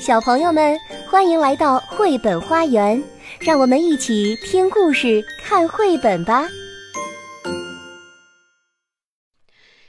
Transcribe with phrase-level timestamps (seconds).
[0.00, 0.78] 小朋友们，
[1.10, 3.02] 欢迎来到绘本花园，
[3.40, 6.48] 让我们一起听故事、看绘本吧。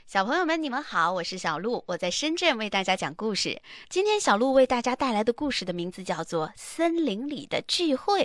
[0.06, 3.62] 小朋友们，你们好，我是小鹿，我在深圳为大家讲故事。
[3.88, 8.24] 今天小鹿为大家带来的故事的名字叫做《森林里的聚会》。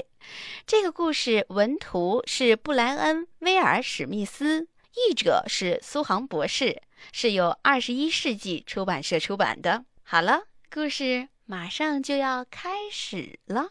[0.65, 6.81] 这个故事文图是布莱恩·威尔·史密斯，译者是苏杭博士，
[7.11, 9.85] 是由二十一世纪出版社出版的。
[10.01, 11.29] 好了，故事。
[11.47, 13.67] 马上就要开始了。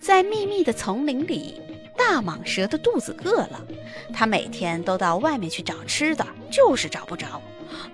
[0.00, 1.60] 在密密的丛林里，
[1.96, 3.64] 大蟒蛇的肚子饿了，
[4.12, 7.40] 它每天都到外面去找吃的，就是找不着。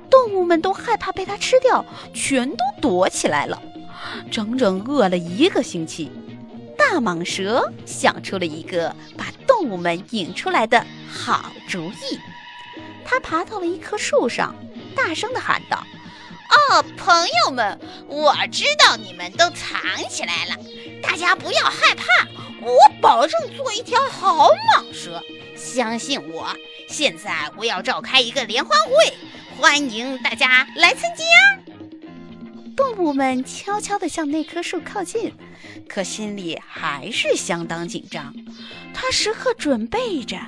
[0.08, 1.84] 动物们都害怕被它吃掉，
[2.14, 3.62] 全都躲起来了，
[4.30, 6.10] 整整饿了一个星期。
[6.92, 12.20] 大蟒蛇想出了一个把动物们引出来的好主意，
[13.02, 14.54] 它爬到了一棵树上，
[14.94, 15.82] 大声地喊道
[16.52, 17.14] ：“哦，朋
[17.46, 20.56] 友们，我知道你们都藏起来了，
[21.02, 22.04] 大家不要害怕，
[22.60, 25.18] 我保证做一条好蟒蛇，
[25.56, 26.54] 相信我。
[26.90, 29.16] 现在我要召开一个联欢会，
[29.58, 31.24] 欢迎大家来参加。”
[32.76, 35.32] 动物们悄悄地向那棵树靠近。
[35.88, 38.34] 可心里还是相当紧张，
[38.94, 40.38] 他时刻准备着，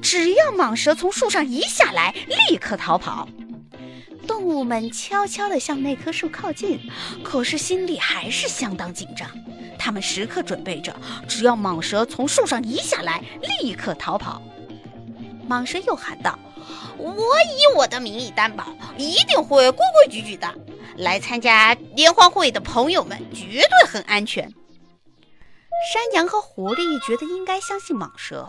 [0.00, 2.14] 只要蟒蛇从树上一下来，
[2.50, 3.28] 立刻逃跑。
[4.26, 6.80] 动物们悄悄地向那棵树靠近，
[7.22, 9.28] 可是心里还是相当紧张。
[9.78, 10.94] 他们时刻准备着，
[11.28, 13.22] 只要蟒蛇从树上一下来，
[13.60, 14.40] 立刻逃跑。
[15.46, 16.38] 蟒蛇又喊道
[16.96, 20.54] ：“我以我的名义担保，一定会规规矩矩的。
[20.96, 24.52] 来参加联欢会的朋友们，绝对很安全。”
[25.92, 28.48] 山羊和狐狸觉得应该相信蟒蛇，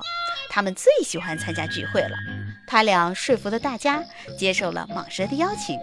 [0.49, 2.15] 他们最喜欢参加聚会了。
[2.67, 4.01] 他俩说服了大家，
[4.39, 5.77] 接受了蟒蛇的邀请。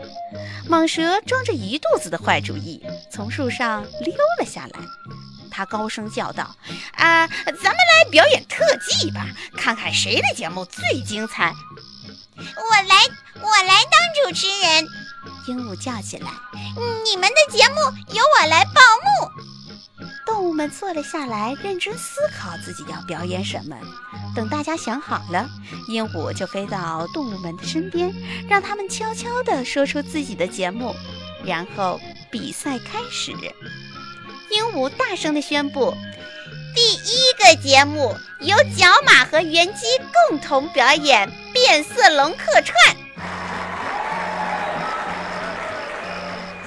[0.69, 4.81] 蟒蛇装着一肚子的坏主意，从树上溜了下来。
[5.51, 6.57] 他高声叫道
[6.97, 11.53] ：“啊，咱们来表演特技吧，看看谁的节目最精彩！”
[12.39, 12.97] 我来，
[13.43, 14.89] 我来当主持人。
[15.47, 16.31] 鹦鹉叫起来
[17.05, 17.77] ：“你们的节目
[18.15, 19.31] 由我来报幕。”
[20.25, 23.77] 动物们坐了下来，认真思考自己要表演什么。
[24.35, 25.49] 等大家想好了，
[25.89, 28.13] 鹦鹉就飞到动物们的身边，
[28.49, 30.95] 让他们悄悄地说出自己的节目。
[31.45, 32.01] 然后
[32.31, 33.33] 比赛开始。
[34.51, 35.93] 鹦鹉大声地宣布
[36.75, 39.87] ：“第一个节目由角马和原鸡
[40.29, 42.97] 共同表演《变色龙客串》。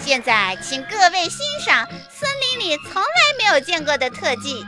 [0.05, 1.83] 现在，请各位欣赏。”
[2.13, 4.63] 森林里从来没有见过的特技，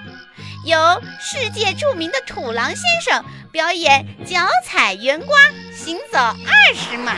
[0.65, 5.37] 由世界著名的土狼先生表演脚踩圆瓜
[5.75, 7.13] 行走二十码。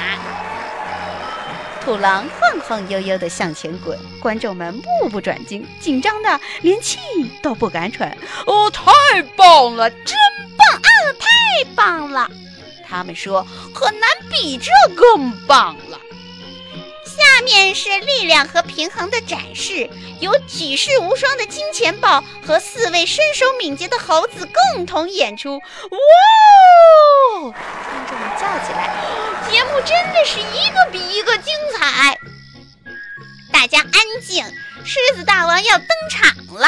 [1.82, 7.00] 土狼晃晃悠悠地向前滚，观众们目不转睛，紧张的连气
[7.42, 8.18] 都不敢喘。
[8.46, 10.18] 哦，太棒了，真
[10.58, 12.30] 棒啊，太棒了！
[12.86, 15.98] 他们说，很难比这更棒了。
[17.40, 19.90] 下面是力量和平衡的展示，
[20.20, 25.58] 由举世无双的金钱豹和四位身手敏捷的猴子共同演出。
[25.58, 25.62] 哇！
[27.40, 27.56] 观
[28.10, 28.94] 众们叫起来，
[29.50, 32.20] 节目真的是一个比一个精彩。
[33.54, 34.44] 大家安静，
[34.84, 36.68] 狮子大王要登场了。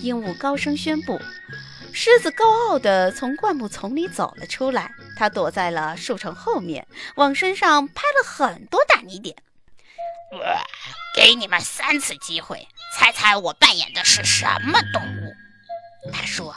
[0.00, 1.20] 鹦鹉高声宣布。
[1.92, 9.36] 狮子高傲地从灌木丛里走了出来，它躲在了树丛后面，往身上拍了很多大泥点。
[10.32, 10.44] 我
[11.14, 15.34] 给你们三次机会，猜猜我扮演的是什么动物？
[16.12, 16.54] 他说：“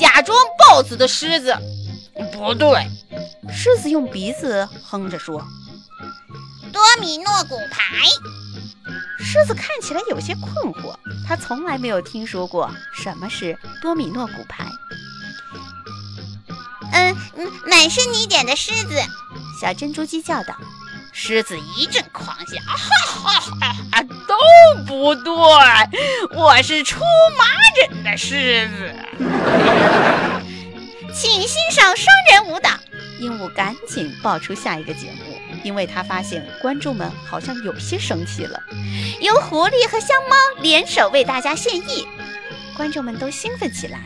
[0.00, 1.56] 假装豹子的狮子，
[2.32, 2.86] 不对。”
[3.52, 5.44] 狮子用鼻子哼着说
[6.72, 7.84] ：“多米诺骨牌。”
[9.22, 10.96] 狮子看起来有些困惑，
[11.28, 14.66] 他从来没有听说过什么是多米诺骨牌。
[16.92, 17.14] 嗯，
[17.66, 19.00] 满是泥点的狮子，
[19.60, 20.56] 小珍珠鸡叫道。
[21.22, 24.02] 狮子一阵狂笑，哈哈哈哈！
[24.26, 24.34] 都
[24.86, 25.34] 不对，
[26.34, 26.98] 我是出
[27.36, 27.44] 麻
[27.76, 28.94] 疹的狮子。
[31.12, 32.70] 请欣赏双人舞蹈。
[33.18, 38.58] 鹦鹉赶紧报出下一个节目，因为他发现观众们好像有些生气了。
[39.20, 42.08] 由狐狸和香猫联手为大家献艺，
[42.74, 44.00] 观众们都兴奋起来，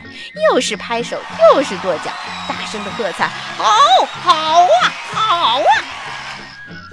[0.51, 1.17] 又是拍手
[1.53, 2.11] 又是跺脚，
[2.49, 3.71] 大声的喝彩：“好，
[4.21, 5.65] 好啊，好啊！”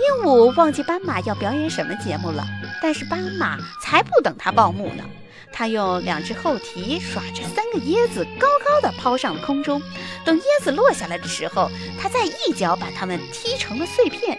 [0.02, 2.44] 鹦鹉忘记斑马要表演什么节目了，
[2.82, 5.04] 但是斑马才不等它报幕呢。
[5.52, 9.80] 它用两只后蹄耍着三个椰子，高高的抛上了空中。
[10.24, 11.70] 等椰子落下来的时候，
[12.00, 14.36] 它再一脚把它们踢成了碎片。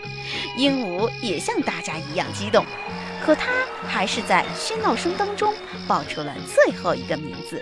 [0.58, 2.66] 鹦鹉也像大家一样激动，
[3.24, 3.46] 可它
[3.88, 5.54] 还是在喧闹声当中
[5.88, 7.62] 报出了最后一个名字。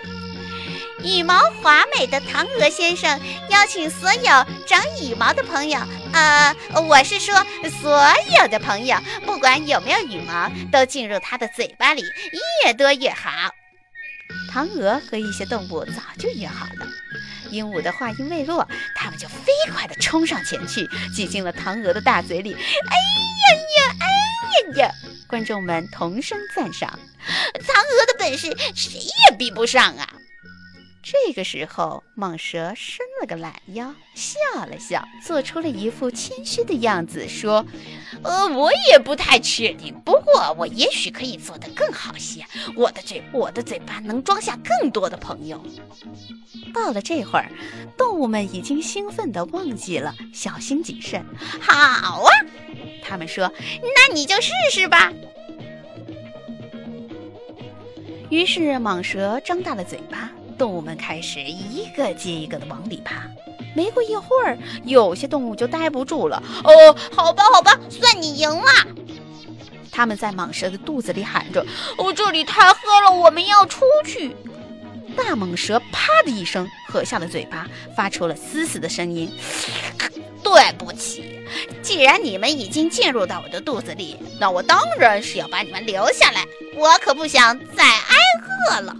[1.04, 3.20] 羽毛华美的唐娥先生
[3.50, 4.22] 邀请所有
[4.66, 5.78] 长羽毛的朋友，
[6.12, 6.54] 呃，
[6.88, 7.34] 我是说
[7.80, 8.04] 所
[8.38, 12.02] 有的朋友，不管有没有羽毛，都进入他的嘴巴里，
[12.64, 13.30] 越多越好。
[14.50, 16.86] 唐娥和一些动物早就约好了。
[17.50, 22.54] 鹦鹉的话音未落，它们就飞快地冲上前去，挤进了唐娥的大嘴里。
[22.54, 24.94] 哎呀呀，哎呀呀！
[25.26, 26.98] 观众们同声赞赏：
[27.66, 30.08] 唐娥的本事谁也比不上啊！
[31.02, 37.66] 这个时候，蟒蛇伸了个懒腰，笑了笑，做出了一副谦虚的样子，说
[38.22, 42.46] ：“呃，我也不太确定，不过我也许可以做得更好些。
[42.76, 45.60] 我的嘴，我的嘴巴能装下更多的朋友。”
[46.72, 47.50] 到了这会儿，
[47.98, 51.26] 动物们已经兴奋地忘记了小心谨慎。
[51.60, 52.30] 好啊，
[53.02, 53.52] 他们说
[53.82, 55.12] ：“那你就试试吧。”
[58.30, 60.30] 于是，蟒蛇张大了嘴巴。
[60.62, 63.24] 动物们开始一个接一个的往里爬，
[63.74, 66.40] 没过一会儿，有些动物就待不住了。
[66.62, 68.70] 哦，好吧，好吧，算你赢了。
[69.90, 71.66] 他们在蟒蛇的肚子里喊着
[71.98, 74.36] ：“哦，这里太黑了，我们要出去。”
[75.18, 77.66] 大蟒蛇啪的一声合下了嘴巴，
[77.96, 79.28] 发出了嘶嘶的声音
[80.44, 81.40] ：“对不起，
[81.82, 86.46] 既然你们已经进入到我的肚子里，那我当然是要把你们留下来。
[86.76, 88.16] 我可不想再挨
[88.70, 88.96] 饿了。”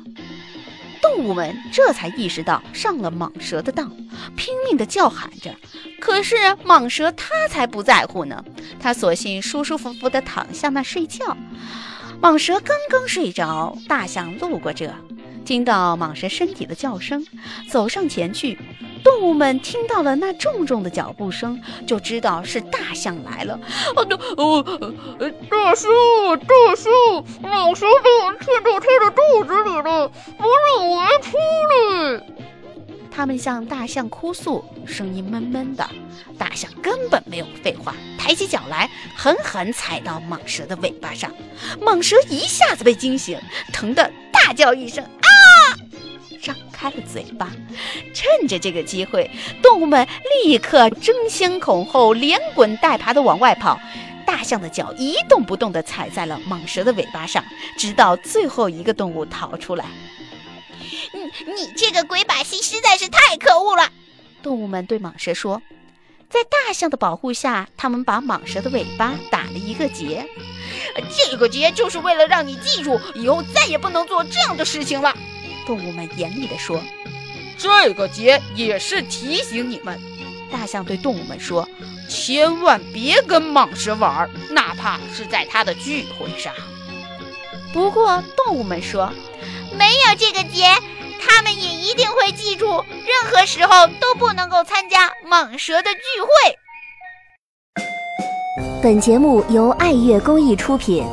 [1.03, 3.91] 动物们这才意识到上了蟒蛇的当，
[4.37, 5.55] 拼命地叫喊着。
[6.01, 8.43] 可是蟒蛇它才不在乎呢，
[8.81, 11.37] 它索性舒舒服服地躺下那睡觉。
[12.21, 14.95] 蟒蛇刚刚睡着，大象路过这。
[15.45, 17.27] 听到蟒蛇身体的叫声，
[17.69, 18.57] 走上前去。
[19.03, 23.59] 动物们听到了那重重的脚步声，就知道是大象来了。
[23.97, 24.05] 哦，
[24.37, 24.63] 哦，
[25.51, 25.91] 大象，
[26.39, 26.93] 大象，
[27.43, 30.45] 蟒蛇把我嵌到它的肚子里了，不
[30.77, 31.37] 让我出
[31.71, 32.23] 来。
[33.15, 35.87] 他们向大象哭诉，声音闷闷的。
[36.39, 41.31] 大象根本没有废话，抬起脚来，狠狠踩到蟒蛇的尾巴上。
[41.81, 43.39] 蟒蛇一下子被惊醒，
[43.73, 45.05] 疼得大叫一声。
[46.43, 47.51] 张开了嘴巴，
[48.13, 49.31] 趁着这个机会，
[49.63, 50.07] 动物们
[50.45, 53.79] 立刻争先恐后、连滚带爬地往外跑。
[54.27, 57.45] 大象的脚一动不动地踩在了蟒蛇的尾巴上，
[57.79, 59.85] 直到最后一个动物逃出来。
[61.13, 63.91] 你你这个鬼把戏实在是太可恶了！
[64.43, 65.63] 动物们对蟒蛇说。
[66.29, 70.27] 在大象的保护下，他们把蟒蛇的尾巴打了一个结。
[71.11, 75.15] 这个结就是为了让你记住，以后再也不能做这样的事情了。
[75.67, 76.83] 动物们严厉地说
[77.59, 80.01] ：“这个节也是提醒你们。”
[80.51, 81.67] 大象对动物们说
[82.09, 86.53] ：“千万别跟蟒蛇玩，哪怕是在它的聚会上。”
[87.73, 89.11] 不过，动物们说
[89.79, 90.65] ：“没有这个节，
[91.19, 96.59] 他们也一定会记住，任何时候都不能够参加蟒蛇的聚会。”
[98.83, 101.07] 本节目由爱乐公益出品。